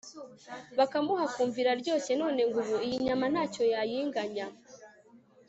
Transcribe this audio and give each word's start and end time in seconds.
bakamuha 0.77 1.21
akumva 1.27 1.57
iraryoshye, 1.61 2.11
none 2.21 2.41
ngo 2.47 2.57
ubu 2.63 2.75
iyi 2.87 2.97
nyama 3.05 3.25
ntacyo 3.33 3.63
yayinganya 3.73 4.45